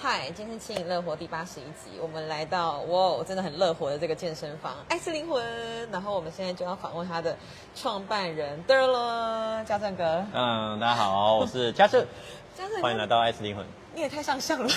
[0.00, 5.44] 嗨，今天轻盈乐活第八十一集，我们来到哇，真的很乐活的这个健身房爱是灵魂。
[5.90, 7.36] 然后我们现在就要访问他的
[7.74, 10.24] 创办人，对了，嘉正哥。
[10.32, 12.06] 嗯，大家好，我是嘉正，
[12.56, 13.66] 嘉正，欢迎来到爱是灵魂。
[13.92, 14.68] 你也太上相了，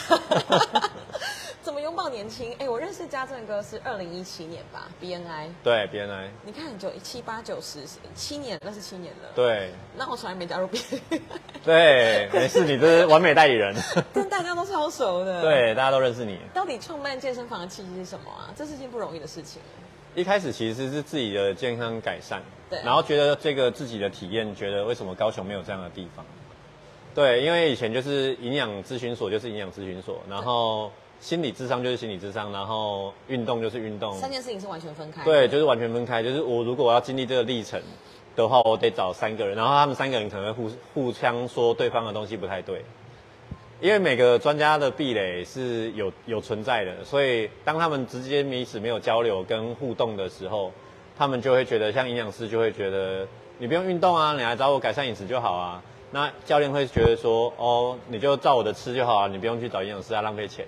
[1.62, 2.56] 怎么拥抱年轻？
[2.58, 5.50] 哎，我认识家政哥是二零一七年吧，BNI。
[5.64, 6.28] 对，BNI。
[6.44, 7.82] 你看，九七八九十
[8.16, 9.30] 七年，那是七年了。
[9.36, 9.72] 对。
[9.96, 11.22] 那我从来没加入 BNI。
[11.64, 13.76] 对，没事，你这是完美代理人。
[14.12, 15.42] 跟大家都超熟的。
[15.44, 16.40] 对，大家都认识你。
[16.52, 18.50] 到底创办健身房的契机是什么啊？
[18.56, 19.62] 这是件不容易的事情。
[20.16, 22.82] 一开始其实是自己的健康改善，对。
[22.84, 26.26] 然后觉得这个自己的体验，觉得为什么高雄没有这样的地方？
[27.14, 35.24] 对，因为以前就是营养咨询所，就是营养咨询所，然后心理智商就是心理智商，然后运动就是运动，三件事情是完全分开。
[35.24, 36.24] 对，就是完全分开。
[36.24, 37.80] 就是我如果我要经历这个历程
[38.36, 42.84] 的话，我得找三个人，然后他们三个人可能会互互相说对方的东西不太对，
[43.80, 50.72] 因为每个专家的壁垒是有有存在的，所以当他们直接彼此没有交流跟互动的时候，
[51.16, 53.28] 他们就会觉得像营养师就会觉得
[53.60, 55.84] 你不用运动啊，你来找我改善饮食就好啊。
[56.14, 60.66] 那教练会觉得说，哦，你就照我的吃就好啊，你不用去找营养师啊，浪费钱。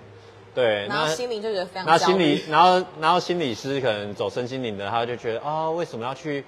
[0.54, 1.86] 对，然后心灵就觉得非常。
[1.86, 6.44] 然后心理，然后然后心理师可能走身心灵的，他就觉得，哦，为什么要去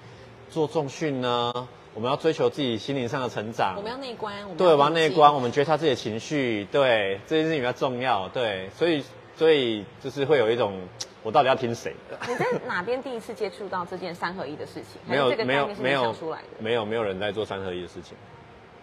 [0.49, 1.51] 做重训呢？
[1.93, 3.73] 我们要追求自己心灵上的成长。
[3.75, 4.33] 我们要内观。
[4.55, 8.29] 对，我们要内观，我们觉察自己的情绪，对，这件事情比较重要。
[8.29, 9.03] 对，所以
[9.35, 10.79] 所以就是会有一种，
[11.23, 12.17] 我到底要听谁的？
[12.27, 15.01] 你在 哪边第一次接触到这件三合一的事情？
[15.07, 16.47] 没有，没有，没有出来的。
[16.59, 18.15] 没有，没有人在做三合一的事情。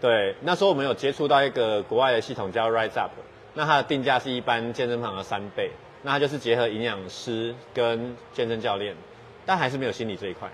[0.00, 3.12] 对，那时候我们有接触到一个国外的系统叫 Rise Up，
[3.54, 5.70] 那它的定价是一般健身房的三倍，
[6.02, 8.94] 那它就是结合营养师跟健身教练，
[9.46, 10.50] 但还是没有心理这一块。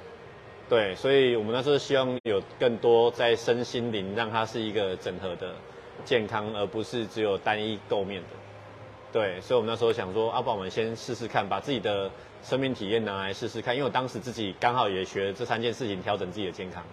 [0.69, 5.53] 对，所以我们那时候希望有更多在身心灵，让它是一个整合的
[6.05, 8.29] 健康，而不是只有单一构面的。
[9.13, 12.09] 对，所以我们那时候想说，要不然我们先试试看，把自己的
[12.45, 16.85] 生命体验拿来试试看，因为我当时自己刚好也学这三件事情，调整自己的健康。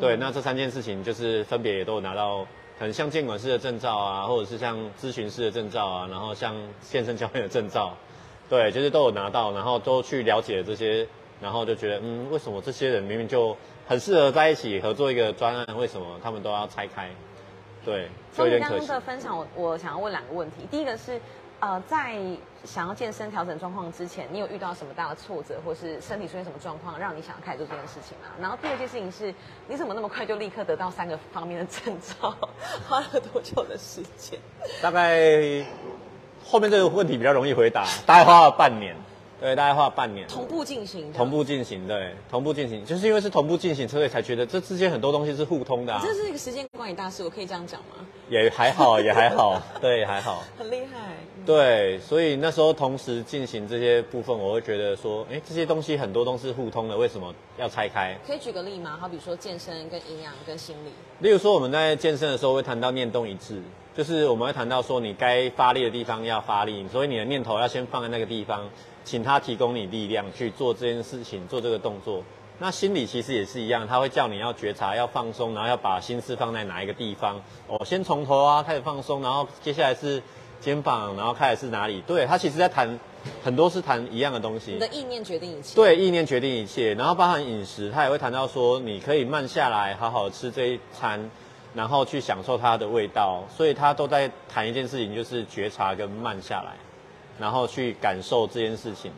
[0.00, 2.44] 对，那这三件事情就是分别也都有拿到，
[2.78, 7.96] 很像监管师的证照啊，或者是像咨询师的证照啊，然后像健身教练的证照，
[8.48, 11.06] 对，就是都有拿到，然后都去了解这些，
[11.40, 13.56] 然后就觉得，嗯，为什么这些人明明就
[13.86, 17.10] 很适合在一起合作一个专案，为什么他们都要拆开？
[17.84, 21.20] 对，所以你刚刚的分享，我我想要问两个问题，第一个是。
[21.58, 22.18] 呃，在
[22.64, 28.28] 想要健身调整状况之前，你有遇到什么大的挫折，或是身体出现什么状况，让你想要开始做这件事情吗？
[28.38, 29.34] 然后第二件事情是，
[29.66, 32.36] 你怎么那么快就立刻得到三个方面的证照？
[32.86, 34.38] 花了多久的时间？
[34.82, 35.64] 大概
[36.44, 38.94] 后面这个问题比较容易回答，大概花了半年。
[39.38, 45.92] 对，大概花了半年，同步进行，同步进行，对，同步进行，就是因为是同步进行，所以才觉得这之间很多东西是互通的。
[45.92, 47.96] 啊这是一个时间管理大师，我可以这样讲吗？
[48.30, 50.42] 也还好，也还好， 对，还好。
[50.58, 51.14] 很厉害。
[51.44, 58.16] 对，所以那时候同时进行这些部分，我会觉得说，哎，这些东西很多都是互通的，为什么要拆开？
[58.26, 58.96] 可以举个例吗？
[58.98, 60.90] 好比说健身跟营养跟心理。
[61.18, 63.60] 例如说我们在健身的时候会谈到念动一致，
[63.94, 68.66] 就是我们会谈到说你该发力的地方要发力，所以你的念头要先放在那个地方。
[69.06, 72.22] 请他提供你力量去做这件事情，做这个动作。
[72.58, 77.40] 那心理其实也是一样，他会叫你要觉察、要放松，然后要把心思放在哪一个地方。
[77.68, 80.20] 哦，先从头啊开始放松，然后接下来是
[80.60, 82.00] 肩膀，然后开始是哪里？
[82.00, 82.98] 对他其实在谈
[83.44, 84.72] 很多是谈一样的东西。
[84.72, 85.76] 你的意念决定一切。
[85.76, 86.94] 对，意念决定一切。
[86.94, 91.30] 然后包含饮食，他也会谈到说，你可以慢下来，好好吃这一餐，
[91.74, 93.44] 然后去享受它的味道。
[93.54, 96.72] 所以他都在谈一件事情，就是觉察跟慢下来。
[97.38, 99.12] 然后去感受这件事情，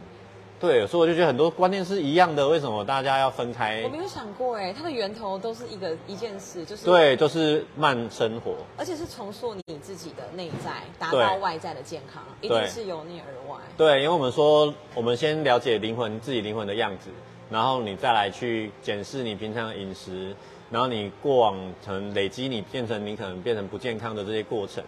[0.61, 3.83] 对，所以我就觉得很多观念是一样的，为什么大家要分开？
[3.84, 13.61] 我没有想过，哎，它的源头都是一个一件事，就是对，就是慢生活，而且是重塑你自己的内在，达到外在的健康，一定是由内而外。
[13.77, 17.11] 对，因为我们说，我们先了解灵魂，自己灵魂的样子，
[17.49, 20.34] 然后你再来去检视你平常的饮食，
[20.71, 21.55] 然后你过往
[21.87, 24.83] 可能累积你变成你可能变成不健康的这些过程，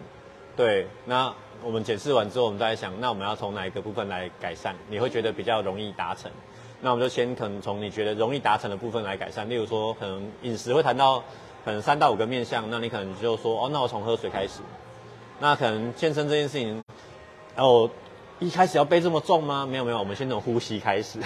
[0.56, 1.32] 对，那。
[1.62, 4.74] 我们检视完之后，我们再想，那我们要从哪一个部分来改善？
[4.88, 6.30] 你会觉得比较容易达成？
[6.80, 9.46] 那我们就先可能从你觉得容易达成的部分来改善。
[9.46, 11.22] 例如说，可能饮食会谈到
[11.62, 14.60] 可能三到五个面向，那你可能就说，哦，那我从喝水开始。
[15.38, 16.82] 那可能健身这件事情，
[17.56, 17.90] 哦，
[18.38, 19.66] 一开始要背这么重吗？
[19.66, 21.18] 没有没有，我们先从呼吸开始。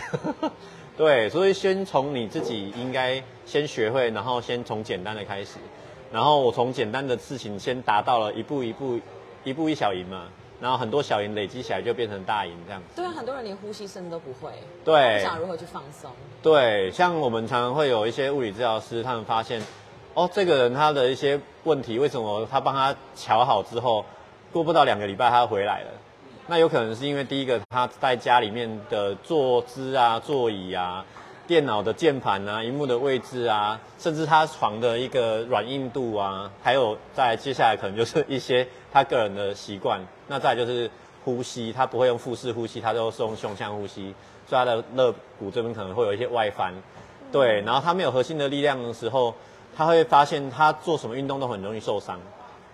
[0.98, 5.58] 对，所以先从你自己应该先学会，然后先从简单的开始，
[6.10, 8.98] 然后我从简单的事情先达到了一步一步。
[9.44, 10.22] 一步一小赢嘛，
[10.60, 12.82] 然后很多小赢累积起来就变成大赢这样。
[12.96, 14.50] 对啊，很多人连呼吸声都不会。
[14.84, 15.18] 对。
[15.18, 16.10] 不想如何去放松。
[16.42, 19.62] 对，像我们常常会有一些物理治疗师，他们发现，
[20.14, 24.04] 哦，这个人他的一些问题，为什么他帮他瞧好之后，
[24.52, 25.90] 过不到两个礼拜他回来了。
[26.46, 31.04] 那有可能是因为第一个他在家里面的坐姿啊、座椅啊、
[31.46, 40.00] 电脑的键盘啊、荧幕的位置啊，甚至他床的一个软硬度啊，还有在接下来可能就是一些他个人的习惯。
[40.28, 40.90] 那再就是
[41.24, 44.14] 呼吸，他不会用腹式呼吸，他都是用胸腔呼吸，
[44.48, 46.72] 所以他的肋骨这边可能会有一些外翻。
[47.30, 49.34] 对，然后他没有核心的力量的时候，
[49.76, 52.18] 他会发现他做什么运动都很容易受伤。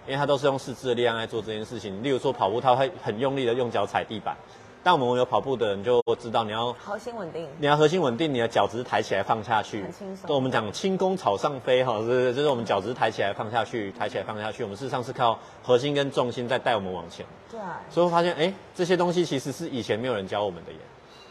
[0.07, 4.35] 因为他都是用四肢的力量来做这件事情，例如说跑步，他会很用力的用脚踩地板。
[4.83, 10.27] 但我们有跑步的人就知道，你要核心稳定，你要核心稳定，你的脚趾抬起来放下去，很轻松。
[10.27, 14.63] 对，我们讲轻功草上飞哈，是就是我们脚趾抬起来放下去，抬起来放下去。
[14.63, 17.27] 我们事实上是靠核心跟重心在带我们往前。
[17.51, 17.61] 对。
[17.91, 20.79] 所以我发现，哎，这些东西其实是以前没有人教我们的耶。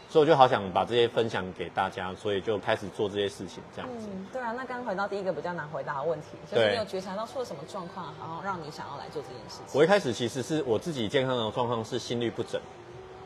[0.08, 4.08] 所以我就好想把这些分享给大家，所以就开始做这些事情，这样子。
[4.12, 4.50] 嗯，对啊。
[4.50, 9.78] 那刚回到第一个比较难回答的问题，就是你有觉察到出了什么状况，然后让你想要来做这件事情？
[9.78, 12.60] 我一开始其实是我自己健康的状况是心率不整，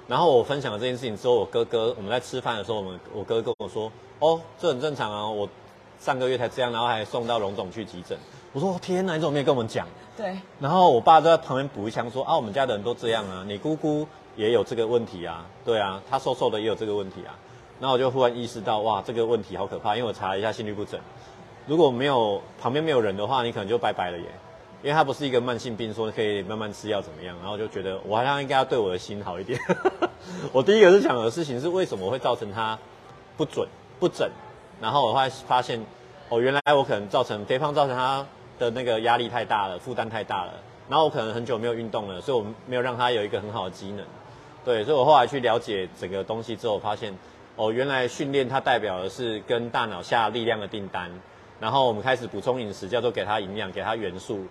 [0.06, 3.90] 然后我分享了这件事情之后，我哥哥我们在吃饭的时候，我们我哥跟我说
[4.20, 5.48] ：“哦，这很正常啊，我
[5.98, 8.18] 上个月才这样，然后还送到龙总去急诊。”
[8.52, 9.86] 我说：“天哪，你怎么没有跟我们讲？”
[10.16, 10.38] 对。
[10.60, 14.06] 然后我爸就在旁边补一枪说：“啊，我们家的人都这样啊，你姑姑。”
[14.36, 17.38] 也有这个问题啊，对啊，她瘦瘦的也有这个问题啊，
[17.78, 20.98] 那我就忽然意识到，哇，这个问题好可怕，因为我查了一下心律不整，
[21.68, 24.24] 如果没有旁边没有人的话，你可能就拜拜了耶，
[24.84, 29.58] 因为它不是一个慢性病，说可以慢慢吃药怎么样，然后就觉得我好像应该要对我的心好一点。
[30.52, 32.78] 我第一个是想的事情是为什么会造成它
[33.38, 33.66] 不准
[33.98, 34.30] 不整，
[34.82, 35.82] 然后我后来发现，
[36.28, 38.26] 哦，原来我可能造成肥胖造成他
[38.58, 40.52] 的那个压力太大了，负担太大了，
[40.90, 44.04] 然后我可能很久没有运动了，所以我没有让他有一个很好的机能。
[44.66, 47.16] 对，所以我后来去了解整个东西之后，发现，
[47.56, 51.10] 哦，原来训练它代表的是跟大脑下力量的订单，
[51.58, 54.44] 然后我们开始补充饮食，叫做给它营养，给它元素，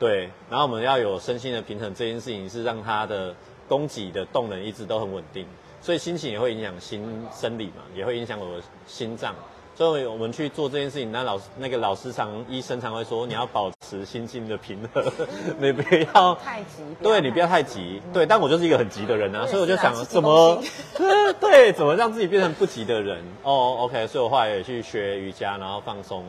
[0.00, 3.32] 对，然后我们要有身心的平衡，这件事情是让他的
[3.68, 5.46] 供给的动能一直都很稳定，
[5.80, 9.34] 所以心情也会影响心生理嘛，也会影响我的心脏。
[9.76, 15.02] 所以我们去做这件事情，那老师那个老师常医生常会说，你要保持心境的平和，
[15.58, 15.82] 你不
[16.12, 18.26] 要太急，对你不要太急，对。
[18.26, 20.62] 但我就是一个很急的人啊，所以我就想怎么
[21.40, 23.76] 对怎么让自己变成不急的人哦。
[23.80, 26.24] OK，所以我后来也去学瑜伽，然后放松，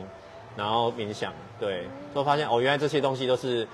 [0.56, 3.66] 然后冥想，对，就发现哦，原来这些东西都是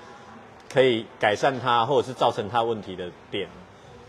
[0.71, 3.47] 可以改善它或者是造成它问题的点，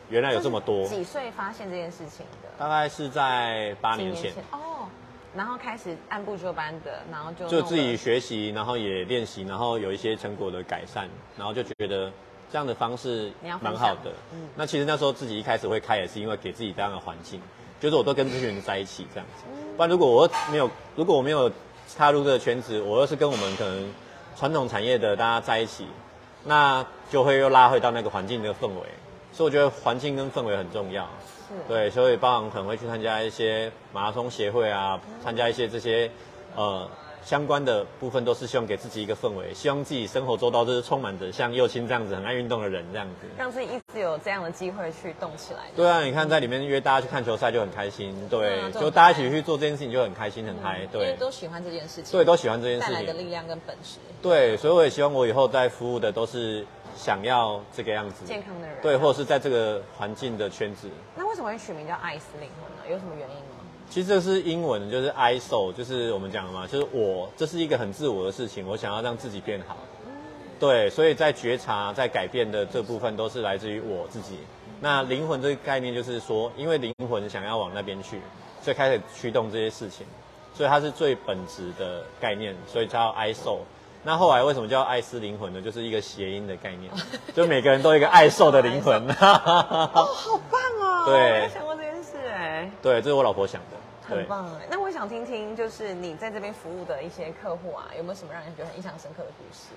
[0.08, 0.87] 原来有这么多。
[0.87, 2.49] 几岁发现这件事情的？
[2.58, 4.87] 大概是在八年前哦。
[5.32, 11.08] 然后开始按部就班的，然后就就自己学习，然后也练习，然后有一些成果的改善，
[11.38, 12.11] 然后就觉得
[12.50, 13.31] 这样的方式
[13.62, 14.11] 蛮好的。
[14.32, 17.40] 嗯，那其实那时候自己一开始会开，也是因为给自己这样的环境，
[17.78, 19.44] 就是我都跟这些人在一起这样子。
[19.76, 21.49] 不然如果我没有，如果我没有
[21.97, 23.93] 踏入这个圈子，我又是跟我们可能
[24.37, 25.87] 传统产业的大家在一起，
[26.45, 28.87] 那就会又拉回到那个环境的氛围。
[29.33, 31.09] 所以我觉得环境跟氛围很重要。
[31.69, 36.11] 对，所以包含可能会去参加一些马拉松协会啊，参加一些这些
[36.55, 36.89] 呃
[37.25, 45.61] 相关的部分，都是希望给自己一个氛围，希望自己生活周到就是充满着像右青这样子很爱运动的人这样子，让自己一直有这样的机会去动起来。
[45.76, 53.99] 对啊，你看在里面约大家去看球赛就很开心，对，就大家一起去做这件事情就很开心很嗨，对，因为都喜欢这件事情，对，都喜欢这件事情带来的力量跟本事。
[54.22, 56.67] 对，所以我也希望我以后在服务的都是。
[56.96, 60.86] 想要这个样子健康的人，对，或者是在这个环境的圈子。
[61.17, 62.82] 那为什么会取名叫爱思灵魂呢？
[62.91, 63.59] 有什么原因吗？
[63.91, 69.77] 其实这是英文，就是 I soul，就是我们讲的嘛，就是我，这是一个很自我的事情，我想要让自己变好。
[70.61, 74.39] 对，所以在觉察、在改变的这部分都是来自于我自己。
[74.81, 78.20] 那灵魂这个概念就是说，因为灵魂想要往那边去，
[78.63, 80.06] 所以开始驱动这些事情，
[80.55, 83.59] 所以它是最本质的概念，所以叫 I soul。
[84.05, 85.61] 那后来为什么叫爱思灵魂呢？
[85.61, 86.93] 就是一个谐音的概念，
[87.35, 89.03] 就每个人都有一个爱受的灵魂。
[89.19, 91.06] 哦，好棒哦！
[91.06, 92.70] 对，没想过这件事哎。
[92.81, 93.80] 对，这是我老婆想的。
[94.10, 94.67] 很棒哎。
[94.70, 99.69] 那我想听听，就是你在这边服务的一些客户啊，有没有什么让人觉得很印象深刻的故事？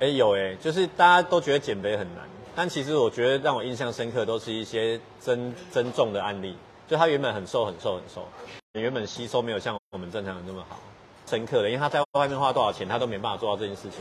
[0.00, 6.56] 哎，有哎，就是大家都觉得减肥很难，但其实我觉得让我印象深刻都是一些增增重的案例，
[6.88, 8.26] 就他原本很瘦很瘦很瘦，
[8.72, 10.78] 原本吸收没有像我们正常人那么好。
[11.26, 14.00] 深刻的，因为他在外面花多少钱，他都没办法做到这件事情。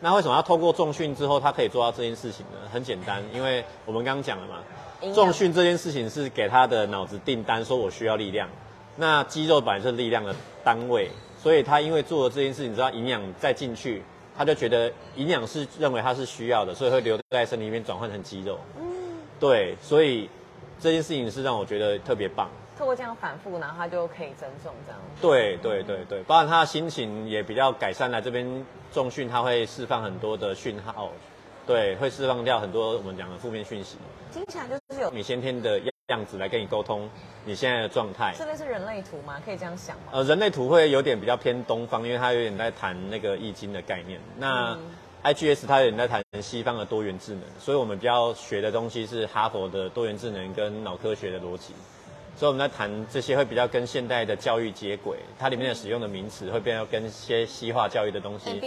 [0.00, 2.68] 那为什么要透过重训之后，他可以做到这件事情呢？
[2.70, 8.46] 很简单，因为我们刚刚讲了嘛，重训这件事情是给他的脑子订单，说我需要力量。
[8.96, 10.34] 那肌肉本来是力量的
[10.64, 14.02] 单位，所以他因为做了这件事情，知道营养再进去，
[14.36, 18.58] 他就觉得营养是认为他是需要的，所以会留在身体里面转换成肌肉。
[18.78, 18.84] 嗯，
[19.38, 20.28] 对，所以
[20.80, 22.48] 这件事情是让我觉得特别棒。
[22.78, 25.00] 透过这样反复，然后他就可以增重这样。
[25.20, 28.10] 对对对对，包含他的心情也比较改善。
[28.10, 28.46] 了这边
[28.92, 31.10] 重训，他会释放很多的讯号，
[31.66, 33.96] 对，会释放掉很多我们讲的负面讯息，
[34.30, 35.80] 听起来就是有你先天的
[36.14, 37.10] 样子来跟你沟通
[37.44, 38.32] 你现在的状态。
[38.38, 39.42] 这类是人类图吗？
[39.44, 40.12] 可以这样想吗？
[40.12, 44.20] 呃，人类图会有点比较偏东方，因为它有点在谈那个易经的概念。
[44.38, 44.80] 那、嗯
[45.24, 51.74] IGS 它有点在谈西方的多元智能，所以我们比较学的东西是哈佛的多元智能跟脑科学的逻辑。
[52.36, 58.60] 所以我们在谈这些会比较跟现代的教育接轨，它里面的使用的名词会变得跟一些西化教育的东西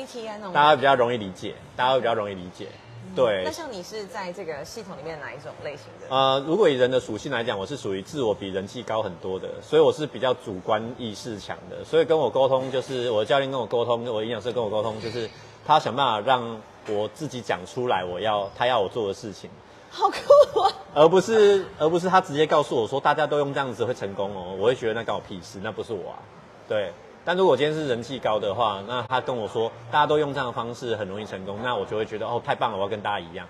[0.52, 2.68] 大家比较容易理解，大家会比较容易理解。
[3.16, 6.16] 对那，像你是在这个系统里面哪一种类型的？
[6.16, 11.84] 呃，如果以人的属性来讲，我是属于自我比人气高很多的，所以我是比较主观意识强的。
[11.84, 15.30] 所以跟我沟通，就是我的教练跟我沟通，我的营养师跟我沟通，就是
[15.66, 19.50] 他想办法让我自己讲出来我要他要我做的事情，
[19.90, 20.72] 好酷啊！
[20.94, 26.20] 而不是而不是他直接告诉我说大家都用这样子会成功哦，我会觉得那关我屁事，那不是我啊。
[26.68, 26.92] 对，
[27.26, 33.48] 但如果今天是人气高的话，那他跟我说大家都用这样的方式很容易成功，那我就会觉得哦太棒了，我要跟大家一样。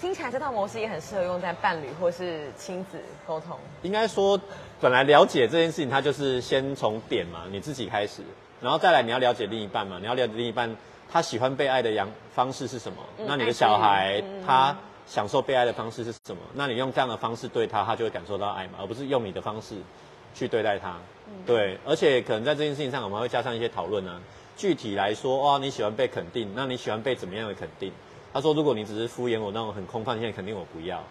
[0.00, 3.56] 听起来这套模式也很适合用在伴侣或是亲子沟通。
[3.82, 4.38] 应该说，
[4.80, 8.22] 本来了解这件事情，它就是先从点嘛，你自己开始，
[8.60, 10.76] 然后再来你要了解另一半嘛，你要了解另一半
[11.10, 19.76] 他喜欢被爱的样方式是什么，嗯那你的小孩嗯他享受被爱的方式是什么，那你用这样的方式对他，他就会感受到爱嘛，而不是用你的方式
[20.34, 20.96] 去对待他。
[21.26, 24.20] 嗯对，而且可能在这件事情上，我们会加上一些讨论呢。
[24.56, 27.90] 具体来说，哇，你喜欢被肯定，那你喜欢被怎么样的肯定？
[28.32, 31.02] 他说，如果你只是敷衍我那种很空泛性的肯定，我不要。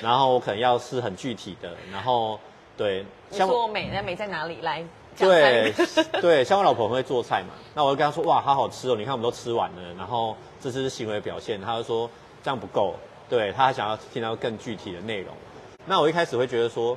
[0.00, 2.38] 然后我可能要是很具体的，然后
[2.76, 4.58] 对，你说我美，那美在哪里？
[4.62, 4.84] 来，
[5.18, 5.72] 对
[6.20, 12.08] 对，像我老婆很会做菜嘛，那我就跟她说，哇，好好吃哦，你看我们都吃完了，然后这是行为表现，她就说
[12.42, 12.94] 这样不够，
[13.28, 15.34] 对她还想要听到更具体的内容。
[15.84, 16.96] 那我一开始会觉得说，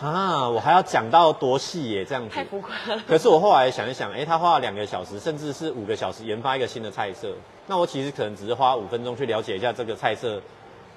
[0.00, 2.44] 啊，我还要讲到多细耶，这样子太。
[2.44, 3.02] 浮夸了。
[3.06, 7.34] 可是我后来想一想，哎、他花了两个小时，甚至是五个小时研发一个新的菜色，
[7.66, 10.40] 那我其实可能只是花五分钟去了解一下这个菜色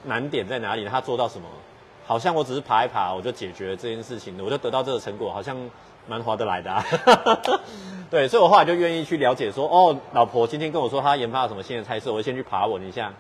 [0.04, 1.48] 难点在哪里，他做到什么，
[2.06, 5.58] 好像我只是爬一爬，我就解决了这件事情了，我就得到这个成果，好像
[6.08, 6.86] 蛮划得来的、啊。
[8.12, 13.12] 对，所以我后来就愿意去了解说，哦，老婆今天跟我说她研发了什么新的菜色，我就先去爬稳一下，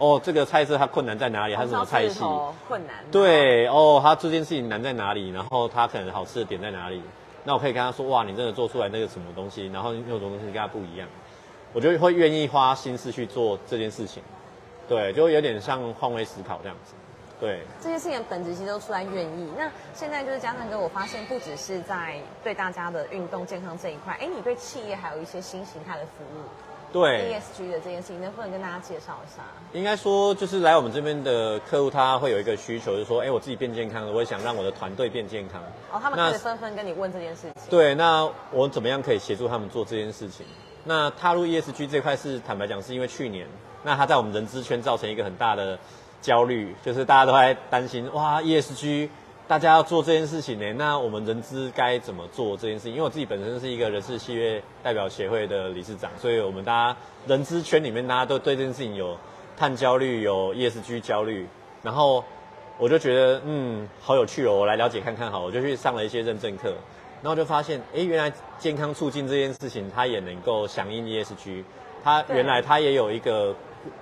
[0.00, 2.20] 哦，这个菜色它困难在哪里，它是什么菜系，
[2.66, 2.96] 困难。
[3.12, 5.30] 对哦，它这件事情难在哪里？
[5.30, 7.02] 然后它可能好吃的点在哪里？
[7.44, 11.06] 那我可以跟他说，哇，你真的做出来那个什么东西，然后那种东西跟他不一样，
[11.74, 14.22] 我就会愿意花心思去做这件事情。
[14.88, 16.94] 对，就有点像换位思考这样子。
[17.38, 19.50] 对，这些事情的本质其实都出来愿意。
[19.56, 26.44] 那现在就是嘉诚哥，我发现不只是在对大家的运动健康这一块，哎，你对企业还有一些新形态的服务
[26.92, 29.42] 对，，ESG 的这件事情，能不能跟大家介绍一下？
[29.72, 35.60] 应该说就是来我们这边的客户，他会有一个需求，就是说，哎，我自己变健康了，我也想让我的团队变健康。
[35.92, 37.52] 哦，他们那开始纷纷跟你问这件事情。
[37.70, 40.44] 对，那我怎么样可以协助他们做这件事情？
[40.84, 43.46] 那踏入 ESG 这块是坦白讲，是因为去年，
[43.84, 45.78] 那他在我们人资圈造成一个很大的
[46.22, 49.08] 焦虑，就是大家都在担心，哇，ESG
[49.50, 52.92] 大家要做这件事情呢，那我们人资该怎么做这件事情？
[52.92, 59.16] 因为我自己本身是一个人事契约代表协会的理事长，所以我们大家人资圈里面大家都对这件事情有
[59.56, 61.48] 碳焦虑，有 ESG 焦虑，
[61.82, 62.22] 然后
[62.78, 66.72] 我就觉得嗯好有趣哦，我来了解看看好，我就去上了一些认证课，
[67.20, 71.64] 然后就发现哎原来健康促进这件事情它也能够响应 ESG，
[72.04, 73.52] 它原来它也有一个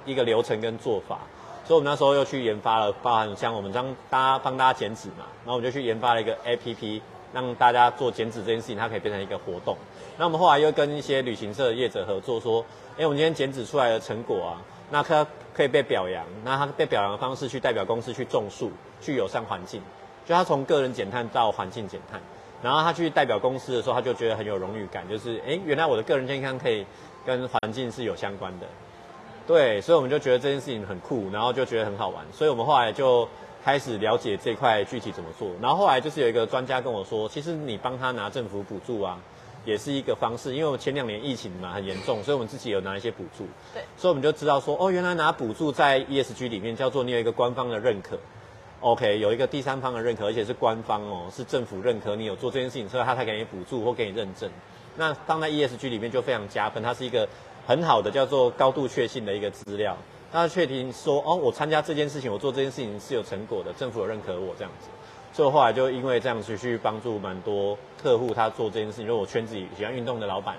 [0.04, 1.20] 一个流程跟做法，
[1.68, 7.02] 所以我们那时候又去研发了，包含像我们帮大家帮大家减脂嘛，然后我们就去研发了一个 APP，
[7.34, 9.76] 让大家做减脂这件事情，它可以变成一个活动。
[10.16, 12.64] 那我们后来又跟一些旅行社的业者合作，说，
[12.96, 18.72] 哎，我们今天减脂出来的成果啊，那可可以被表扬，那它被表扬的方式去代表公司去种树，
[19.02, 19.82] 去友善环境，
[20.24, 22.18] 就他从个人减碳到环境减碳，
[22.62, 26.86] 然后他去代表公司的时候，他就觉得很有荣誉感，就是哎，原来我的个人健康可以
[27.26, 28.66] 跟环境是有相关的。
[29.48, 33.26] 对，所以我们就觉得这件事情很酷，然后就觉得很好玩，所以我们后来就
[33.64, 35.48] 开始了解这块具体怎么做。
[35.62, 39.18] 然后后来就是有一个专家跟我说，其实你帮他拿政府补助啊，
[39.64, 40.52] 也是一个方式。
[40.54, 43.46] 因为我们前两年疫情嘛很严重，所以我们自己有拿一些补助。
[43.72, 48.18] 对所以我们就知道说，哦，原来拿补助在 ESG 里面叫做你有一个官方的认可。
[48.80, 54.50] OK，有一个第三方的认可，而且是官方哦，是政府认可你有做这件事情，所以他才给你补助或给你认证。
[54.96, 57.26] 那放在 ESG 里面就非常加分，它是一个
[57.68, 59.94] 很好的叫做高度确信的一个资料。
[60.32, 64.88] 那确定说，哦，我参加这件事情，我做这件事情是有成果的，政府有认可我这样子。
[65.34, 70.56] 所以我后来就因为这样子去帮助蛮多客户，他做这件事情，就是我圈子里喜欢运动的老板，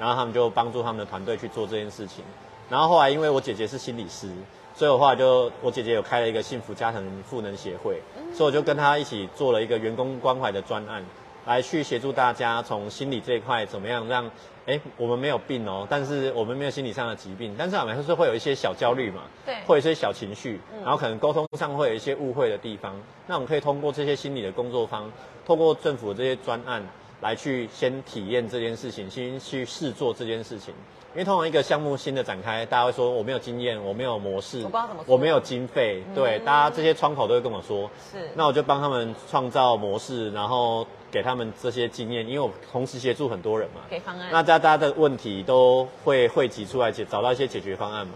[0.00, 2.24] 然后他们就帮助他们的团队去做这件事情。
[2.70, 4.32] 然后后来因为我姐姐是心理师，
[4.74, 8.00] 所以我后来就我姐姐有开了一个幸福家庭赋能协会，
[8.34, 11.04] 所以我就跟她一起做了一个员工关怀的专案，
[11.44, 14.30] 来去协助大家从心理这一块怎么样让
[14.68, 19.54] 哎，我们没有病哦，但是我们没有心理上的疾病，但是我们还是会有一些小焦虑嘛，对。
[19.66, 22.94] 会有一些小情绪，然后可能沟通上会有一些误会的地方，
[23.26, 25.10] 那我们可以通过这些心理的工作方，
[25.46, 26.82] 透过政府的这些专案
[27.22, 30.74] 来去先体验这件事情，先去试做这件事情。
[31.14, 35.14] 因为通常一个项目新的展开，大家会说我没有经验，我没有模式，我不知道怎么做。
[35.14, 38.28] 我没有经费，对，大家这些窗口都会跟我说，是。
[38.34, 44.28] 那我就帮他们创造模式，然后给他们这些经验，因为我同时协助很多人嘛，给方案。
[44.30, 48.14] 那大家的问题都会汇集出来，解找到一些解决方案嘛。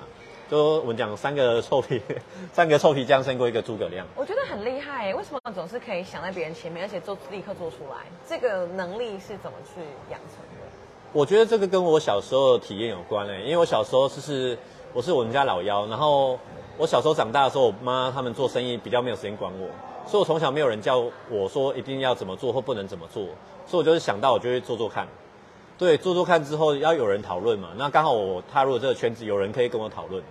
[0.51, 1.99] 就我们讲三个臭皮，
[2.53, 4.07] 三个臭皮匠胜过一个诸葛亮。
[4.15, 8.05] 我觉得很厉害耶，为什么总是可以想在别人前面，而且做立刻做出来？
[8.29, 9.81] 这个能力是怎么去
[10.11, 10.63] 养成的？
[11.15, 14.59] 我觉得这个跟我小时候的体验有关诶，因为我小时候就是
[14.93, 16.39] 我是我们家老幺，然后
[16.77, 19.69] 我小时候长大的时候，我妈他们做生意比较没有时间管我，
[20.07, 20.99] 所以我从小没有人叫
[21.31, 23.25] 我说一定要怎么做或不能怎么做，
[23.67, 25.07] 所以我就是想到我就会做做看。
[25.79, 30.23] 对，做做看之后要有人讨论嘛，那刚好我踏入了这个圈子，有人可以跟我讨论，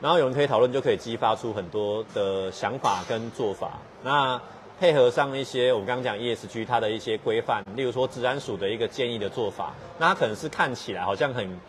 [0.00, 3.72] 然后有人可以讨论，就可以激发出很多的想法跟做法。
[4.02, 4.40] 那
[4.78, 11.60] 配合上一些我们刚刚讲 ESG 它的一些规范，例如说治安署的一个建议的做法，那它可能是看起来好像很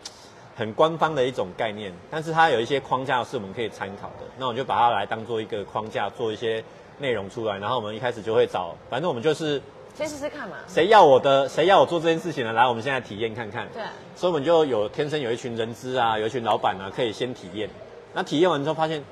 [0.56, 4.26] 很官方的一种概念，但是它有一些框架是我们可以参考的。
[4.38, 6.62] 那我就把它来当做一个框架，做一些
[6.98, 7.58] 内容出来。
[7.58, 9.60] 然后我们一开始就会找，反正我们就是
[9.94, 10.56] 先试试看嘛。
[10.66, 12.52] 谁要我的，谁要我做这件事情呢？
[12.52, 13.68] 来，我们现在体验看看。
[13.72, 13.82] 对，
[14.14, 17.68] 所以我们就有天生有一群人资啊，有一群老板啊，可以先体验。
[18.14, 19.02] 那体验完之后发现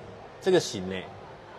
[0.41, 0.97] 这个行呢、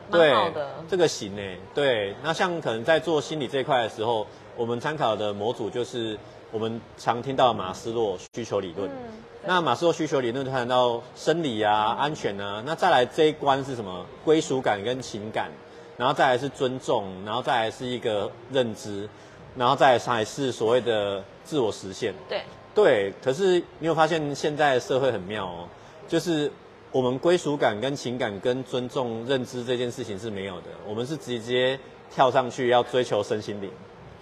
[0.10, 0.69] 蛮好的。
[0.89, 1.41] 这个行呢、
[1.74, 2.15] 对。
[2.24, 6.17] 那像可能在做心理这一块的时候，我们参考的模组就是
[6.51, 8.89] 我们常听到的马斯洛需求理论。
[8.89, 14.05] 嗯那马斯洛需求理论谈到生理啊、安全啊，那再来这一关是什么？
[14.25, 15.50] 归属感跟情感，
[15.98, 19.10] 然后再来是尊重，然后再来是一个认知，
[19.56, 22.13] 然后再来才是所谓的自我实现。
[22.30, 25.68] 对，对，可是你有发现现在的社会很妙哦，
[26.08, 26.51] 就是
[26.92, 31.80] 我们归属感、跟情感、跟尊重、认知这件事情是没有的，我们是直接
[32.12, 33.70] 跳上去要追求身心灵。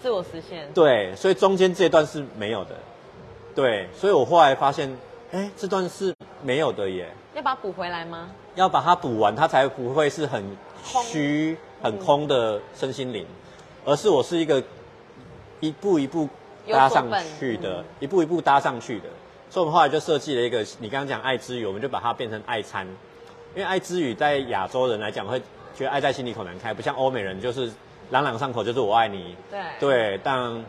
[0.01, 0.71] 自我实现。
[0.73, 2.71] 对，所以中间这段是没有的。
[3.53, 4.95] 对，所以我后来发现，
[5.31, 8.29] 哎，这段是没有的耶，要把它补回来吗？
[8.55, 10.43] 要把它补完，它才不会是很
[11.03, 13.25] 虚、很空的身心灵，
[13.83, 14.63] 而是我是一个
[15.59, 16.29] 一步一步
[16.71, 17.07] 搭上
[17.39, 19.05] 去的，嗯一步一步搭上去的。
[19.49, 22.85] 所以我们后来就设计了一个，你刚刚讲爱之语，我们就把它变成爱餐，
[23.55, 25.39] 因为爱之语在亚洲人来讲会
[25.75, 27.71] 觉得爱在心里口难开，不像欧美人就是
[28.09, 29.35] 朗朗上口就是我爱你。
[29.49, 29.59] 对。
[29.79, 30.63] 对，但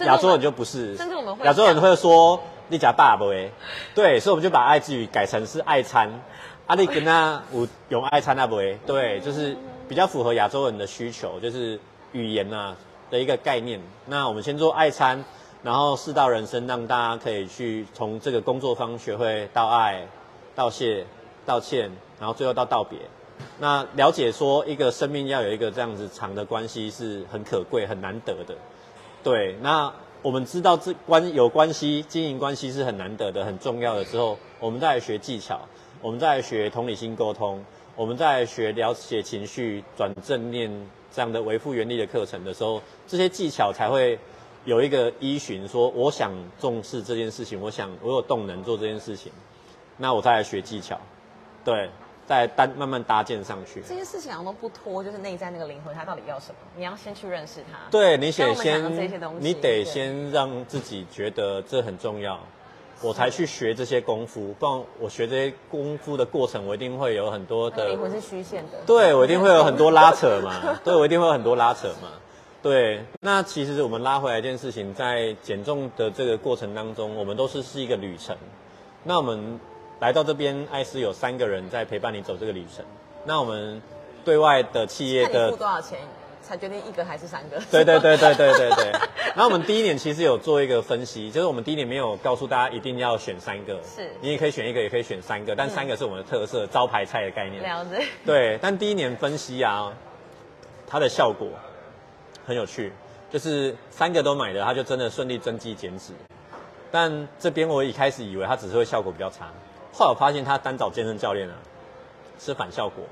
[0.00, 3.50] 亚洲人就不是，甚至我们会亚洲人讲会说你假爸爸喂，
[3.94, 6.08] 对，所以我们就把爱之语改成是爱餐，
[6.70, 8.54] 啊你跟他有用爱餐那不，
[8.86, 9.56] 对，就是
[9.88, 11.76] 比较符合亚洲人的需求，就是
[12.12, 12.76] 语言啊
[13.10, 13.80] 的一个概念。
[14.06, 15.24] 那我们先做爱餐，
[15.64, 20.06] 然后四道人生，让大家可以去从这个工作方学会道爱、
[20.54, 21.04] 道谢、
[21.44, 23.00] 道歉，然后最后到道别。
[23.58, 28.54] 那了解说一个生命要有一个这样子长的关系是很可贵、很难得的。
[29.24, 35.62] 对，那我们知道这关有关系、经营关系是很难得的、很重要的之后，我们再来学技巧，
[36.02, 37.62] 我们再来学同理心沟通，
[37.94, 40.70] 我们再来学了解情绪、转正念
[41.12, 44.18] 这样的维护原理的课程的时候，这些技巧才会
[44.64, 49.30] 有一个依循，说我想重视这件事情，我想我有动能做这件事情，
[49.98, 50.98] 那我再来学技巧，
[51.64, 51.90] 对，
[52.26, 53.82] 再搭慢慢搭建上去。
[53.86, 56.56] 这些事情好像都不拖，就是内在那个灵魂，他到底要什么？
[56.76, 57.78] 你要先去认识他。
[57.90, 58.62] 对你先这
[59.06, 62.40] 些东，西你得先让自己觉得这很重要，
[63.02, 64.54] 我才去学这些功夫。
[64.58, 68.78] 不然我学这些功夫的过程，我一定会有很多的那个灵魂是虚线的。
[68.86, 72.08] 对我一定会有很多拉扯嘛，对我一定会有很多拉扯嘛。
[72.62, 78.36] 对，那其实我们拉回来一件事情，在减重的这个过程当中，我们都是是一个旅程。
[79.02, 79.58] 那我们
[79.98, 82.84] 来到这边，艾斯有三个人在陪伴你走这个旅程。
[83.24, 83.80] 那我们
[84.26, 86.00] 对外的企业的付多少钱
[86.50, 87.60] 才决定一个还是三个。
[87.70, 88.92] 对对对对对对对。
[89.36, 97.62] 然后 我们第一年其实有做一个分析，就是我们第一年没有告诉大家一定要选三个，是你也可以选一个，也可以选三个，但三个是我们的特色、招牌菜的概念。
[97.62, 98.04] 了解。
[98.26, 99.92] 对，但第一年分析啊，
[100.88, 101.46] 它的效果
[102.44, 102.92] 很有趣，
[103.30, 106.12] 就是三个都买的，他就真的顺利增肌减脂。
[106.90, 109.46] 但这边我一开始以为它只是会效果比较差，
[109.92, 111.54] 后来我发现他单找健身教练啊，
[112.40, 113.04] 是反效果，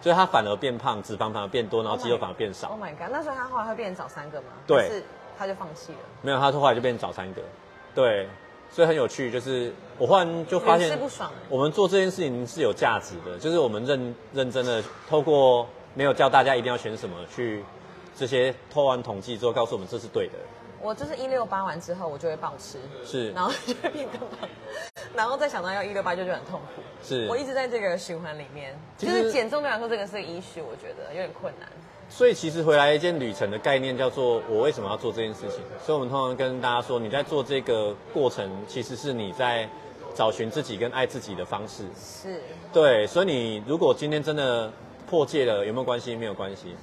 [0.00, 2.80] 所以他反而变胖，脂肪反而变多，然后肌肉反而变少 Oh。
[2.80, 3.08] my god！
[3.10, 4.48] 那所以他后来会变成找三个吗？
[4.66, 5.02] 对是
[5.38, 5.98] 他就放弃了。
[6.22, 7.42] 没有，他后来就变成找三个，
[7.94, 8.28] 对，
[8.70, 17.64] 所以很有趣，就是我忽然就发屡现不爽我们做这件事情是有价值的，就是我们认认真的透过没有叫大家一定要选什么，去
[18.16, 20.34] 这些偷完统计之后告诉我们这是对的，
[20.80, 24.48] 我就是一六八完之后，我就会暴吃，是然后就会变更胖，
[25.14, 26.82] 然后再想到要一六八就就很痛苦。
[27.02, 31.68] 是我一直在这个循环里面，就是减重对我来说这个是个 issue，我觉得有点困难。
[32.08, 35.60] 所以其实回来一件旅程的概念叫做我为什么要做这件事情。
[35.84, 39.68] 所以我们通常跟大家说，你在做这个过程，其实是你在
[40.14, 41.84] 找寻自己跟爱自己的方式。
[41.96, 42.42] 是，
[42.72, 44.72] 对，所以你如果今天真的
[45.08, 46.16] 破戒了，有没有关系？
[46.16, 46.74] 没有关系，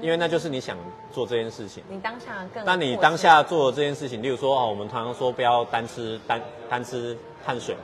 [0.00, 0.76] 因为那就是你想
[1.12, 1.82] 做这件事情。
[1.88, 7.82] 你当下更，但你当下做这件事情，例如说哦，我们常常说不要单吃单单吃碳水嘛，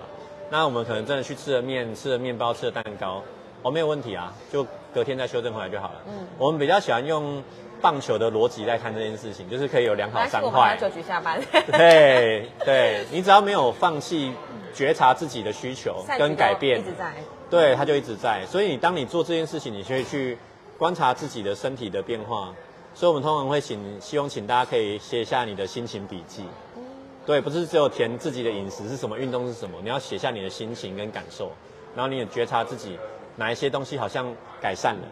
[0.51, 3.23] 那我们可能真的去吃了面，吃了面包，吃了蛋糕，
[3.63, 6.03] 哦，没有问题啊，就隔天再修正回来就好了。
[6.07, 7.43] 嗯，我们比较喜欢用
[7.81, 10.77] 棒球的逻辑来看这件事情，就是可以有良好来，三坏。
[10.81, 11.41] 九局下班。
[11.73, 14.33] 对对，你只要没有放弃
[14.75, 17.13] 觉察自己的需求跟改变一，直在。
[17.51, 18.47] 对，它就一直在。
[18.47, 20.39] 所以你当你做这件事情，你可以去
[20.83, 22.53] 观察自己的身体的变化。
[22.93, 26.45] 所以我们通常会请，希望请大家可以写下你的心情笔记。
[27.25, 31.53] 对，不是只有填自己的饮食是什么，运动是什么，你要写下你的心情跟感受，
[31.95, 32.99] 然后你也觉察自己
[33.37, 34.27] 哪一些东西好像
[34.61, 35.09] 改善了，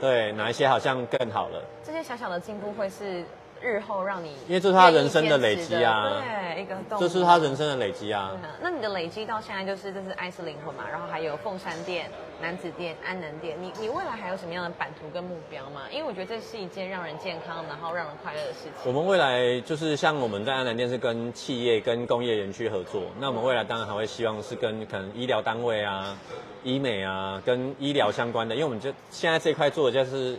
[0.00, 1.62] 对，哪一些好像更好了。
[1.84, 3.22] 这些小小的进步会是
[3.60, 6.98] 日后让你因为这是他人生的累积啊对，一个动。
[6.98, 12.10] 这是他人生的累积啊那你的累积到现在就是这是爱是灵魂嘛，然后还有凤山店、
[12.42, 15.82] 男子店、安能店，你你未来还有什么样的版图跟目标吗？
[15.92, 18.72] 因为我觉得这是一件让人健康，然后让人快乐的事情。
[18.84, 26.18] 我们未来就是像我们在安南店是跟企业、跟工业园区合作，那我们未来当然还会希望是跟可能医疗单位啊、
[26.64, 30.36] 医美啊、跟医疗相关的，因为我们就现在这块做的就是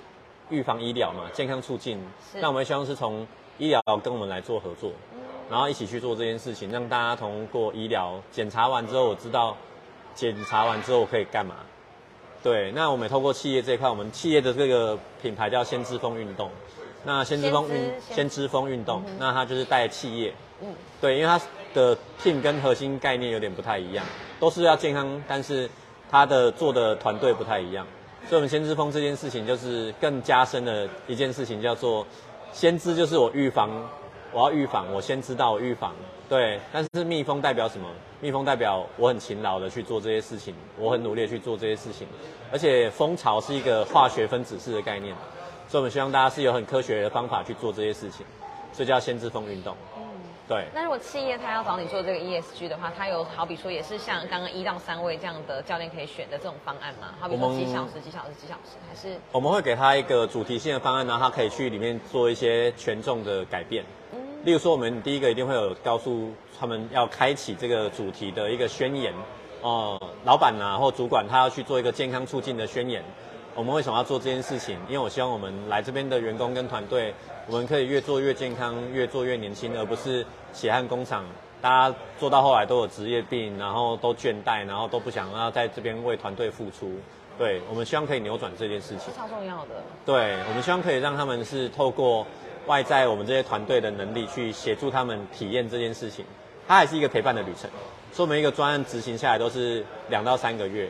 [0.50, 1.98] 预防医疗嘛，健康促进。
[2.32, 3.26] 是那我们希望是从
[3.58, 4.92] 医疗跟我们来做合作，
[5.50, 9.56] 然后一起去做这件事情，让大家通过医疗检查完之后，我知道
[10.14, 11.56] 检查完之后我可以干嘛。
[12.44, 16.52] 对，那我们也透过企业这一块，我们企业的这个品牌叫先知风运动。
[17.06, 18.48] 那先知风运先知。
[18.48, 21.42] 风运动，那它就是带企业，嗯，对，因为它
[21.74, 24.06] 的 team 跟核心概念有点不太一样，
[24.40, 25.70] 都是要健康，但是
[26.10, 27.86] 它的做的团队不太一样。
[28.30, 32.06] 所以，我们先知风这件事情就是更加深的一件事情，叫做
[32.54, 33.70] 先知，就是我预防，
[34.32, 35.94] 我要预防，我先知道我预防，
[36.34, 36.60] 对。
[36.72, 37.88] 但是蜜蜂代表什么？
[38.20, 42.08] 蜜蜂代表我很勤劳的去做这些事情，我很努力的去做这些事情，
[42.52, 45.16] 而且蜂巢是一个化学分子式的概念，
[45.68, 48.26] 所以我们希望大家是有很科学的方法去做这些事情，
[48.72, 49.76] 所以叫先知蜂运动。
[50.48, 50.66] 对。
[50.74, 57.14] 那如果企业他要找你做这个 ESG 的话，他有好比说也是像刚刚一到三位这样的教练可以选的这种方案吗？
[57.20, 63.84] 好比说几小时、几小时、几小时，还是我们会给他一个主题性的方案，然后他可以去里面做一些权重的改变。
[64.44, 66.30] 例如说，我们第一个一定会有告诉
[66.60, 69.14] 他们要开启这个主题的一个宣言，
[69.62, 73.02] 哦、老板呐、或主管他要去做一个健康促进的宣言。
[73.56, 74.78] 我们为什么要做这件事情？
[74.90, 77.14] 因为我希望我们来这边的员工跟团队，
[77.48, 81.24] 我们可以越做越健康，越做越年轻，而不是血汗工厂。
[81.62, 86.92] 大家做到后来都有职业病，然后都倦怠，然后都不想要在这边为团队付出。
[87.38, 89.06] 对我们希望可以扭转这件事情是。
[89.18, 89.82] 超重要的？
[90.06, 92.28] 对，我们希望可以让他们是透过
[92.68, 96.26] 外在我们这些团队的能力去协助他们体验这件事情。
[96.68, 97.70] 它还是一个陪伴的旅程，
[98.14, 100.90] 所以我们一个专案执行下来都是两到三个月。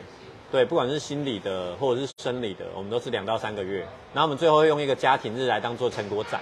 [0.52, 3.80] 对，不管是心理的或者是生理的，我们都是两到三个月。
[4.12, 6.40] 然后我们最后会用一个家庭日来当做成果展，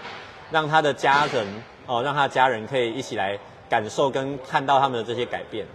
[0.50, 1.46] 让他的家人
[1.86, 3.38] 哦，让他的家人可以一起来
[3.70, 5.66] 感受跟看到他们的这些改变。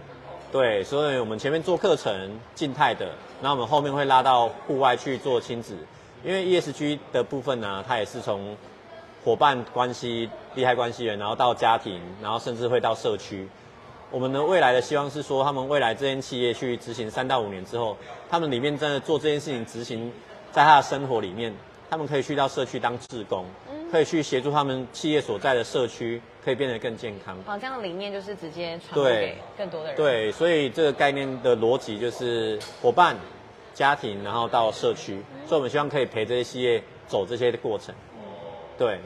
[0.52, 3.06] 对，所以我们前面做课程静态的，
[3.42, 5.76] 然后我们后面会拉到户外去做亲子，
[6.22, 8.56] 因为 ESG 的部分呢，它也是从
[9.24, 13.46] 伙伴关系、利害关系人，然后到家庭，然后甚至会到社区。
[14.10, 17.94] 我们的未来的希望是说，他们未来这间企业去执行三到五年之后，
[18.30, 20.10] 他们里面真的做这件事情执行
[20.50, 21.54] 在他的生活里面，
[21.90, 23.44] 他们可以去到社区当志工，
[23.92, 27.36] 可以去协助他们企业所在的社区可以变得更健康。
[27.44, 33.14] 好，这样的理念就是直接传播给更多的人。，对，所以这个概念的逻辑就是伙伴、
[33.74, 37.94] 家庭，然后到社区，所以我们希望可以陪这些企业走这些的过程。
[38.78, 39.00] 对，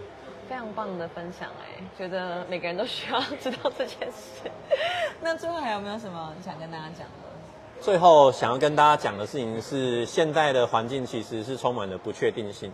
[0.48, 4.50] 非常棒的分享哎，觉得每个人都需要知道这件事。
[5.22, 7.80] 那最后还有没有什么想跟大家讲的？
[7.80, 12.70] 最后想要跟大家讲的事情是，现在的环境其实是充满了不确定性。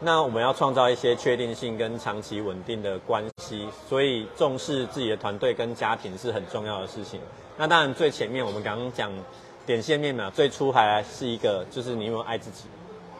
[0.00, 7.20] 那我们要创造一些确定性跟长期稳定的关系，所以重视自己的团队跟家庭是很重要的事情。
[7.58, 9.12] 那当然最前面我们刚刚讲
[9.66, 12.64] 点线面嘛，最初还是一个就是你有没有爱自己，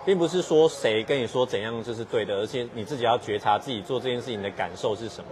[0.04, 5.30] 并不是说谁跟你说怎样就是对的，而且你自己要觉察自己做这件事情的感受是什么。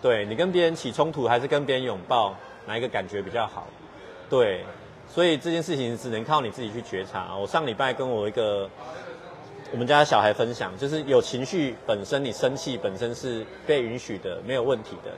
[0.00, 2.34] 对你跟别人起冲突还是跟别人拥抱，
[2.66, 3.66] 哪一个感觉比较好？
[4.30, 4.64] 对，
[5.08, 7.36] 所以这件事情只能靠你自己去觉察。
[7.36, 8.70] 我上礼拜跟我一个
[9.72, 15.10] 我们家小孩分享，就是有情绪本身，你生气本身是被允许的，没有问题的。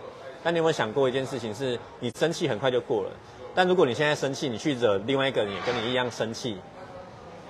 [0.43, 3.11] 但你有没有想过一件事情，是你生气很快就过了，
[3.55, 6.57] 但如果你现在生气，你去惹另外一个人也跟你一样生气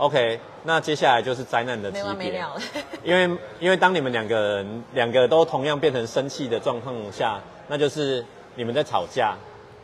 [0.00, 2.44] ，OK，那接下来就是灾难的级没完没别。
[3.04, 9.36] 因为因为当你们两个人两个都同样变成生气的状况下，那就是你们在吵架，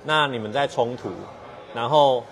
[0.05, 1.11] 那你们在冲突，
[1.75, 2.25] 然后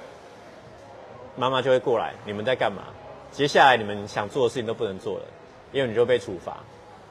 [1.37, 2.85] 妈妈就会过来，你们在干嘛？
[3.31, 5.25] 接下来你们想做的事情都不能做了，
[5.73, 6.57] 因为你就被处罚。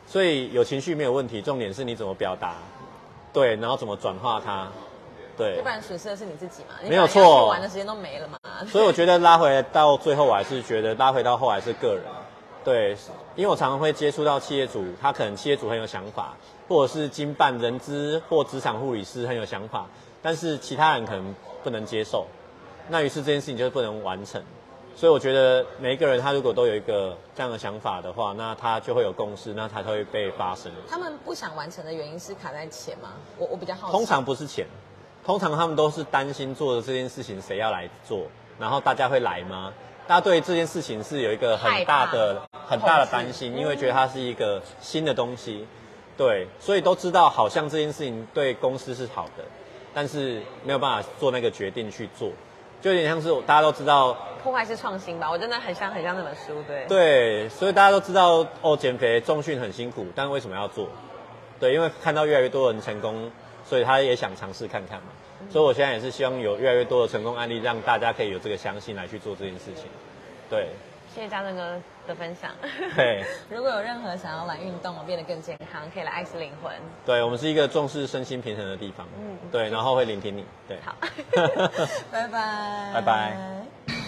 [0.07, 2.55] 所以有情绪没有问题，重点是你怎么表达，
[3.31, 4.67] 对，然后怎么转化它，
[5.37, 5.69] 对要不。
[5.69, 8.37] 然损失的是你自己嘛，你没有错去玩的时间都没了嘛。
[8.67, 12.03] 所以我觉得拉回到最后，我还是觉得拉回到后来是个人，
[12.63, 12.95] 对，
[13.35, 16.33] 因为我常常会接触到企业主，他可能企业主很有想法，
[16.67, 19.85] 或者是经办人资或职场护理师很有想法，
[20.21, 22.25] 但是其他人可能不能接受，
[22.89, 24.41] 那于是这件事情就不能完成。
[24.95, 30.71] 所以我觉得每一个人他如果都有一个这样的想法的话，那他就会有共识，那他才会被发生。
[30.87, 33.13] 他们不想完成的原因是卡在钱吗？
[33.39, 33.91] 我我比较好奇。
[33.91, 34.67] 通常不是钱，
[35.25, 38.27] 通常他们都是担心做的这件事情谁要来做，
[38.59, 39.73] 然后大家会来吗？
[40.05, 45.65] 大家对这件事情是有一个很大的很大的担心，因为觉得它是一个新的东西，
[46.17, 49.45] 对，所以都知道好像这件事情对公司是好的，
[49.93, 52.29] 但是没有办法做那个决定去做，
[52.81, 56.85] 就有点像是大家都知道，破坏式创新吧，我真的很像很像那本书，对。
[56.89, 60.89] 对，所以大家都知道哦，减肥重训很辛苦，但为什么要做？
[61.61, 63.31] 对，因为看到越来越多人成功，
[63.73, 65.07] 所以他也想尝试看看嘛。
[65.49, 69.85] 所以我现在也是希望有越来越多的成功案例，让大家可以有这个相信来去做这件事情。
[70.47, 70.67] 对，
[71.11, 72.51] 谢谢嘉正哥的分享。
[72.95, 76.71] 对， 如果有任何想要来运动变得更健康，可以来爱思灵魂。
[77.03, 79.07] 对，我们是一个重视身心平衡的地方。
[79.17, 80.45] 嗯对，然后会聆听你。
[80.67, 80.95] 对，好，
[82.11, 83.37] 拜拜，拜拜。